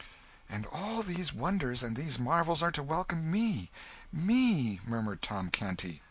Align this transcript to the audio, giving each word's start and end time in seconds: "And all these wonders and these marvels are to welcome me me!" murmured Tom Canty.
"And 0.49 0.65
all 0.65 1.03
these 1.03 1.31
wonders 1.31 1.83
and 1.83 1.95
these 1.95 2.17
marvels 2.17 2.63
are 2.63 2.71
to 2.71 2.81
welcome 2.81 3.29
me 3.29 3.69
me!" 4.11 4.79
murmured 4.83 5.21
Tom 5.21 5.51
Canty. 5.51 5.99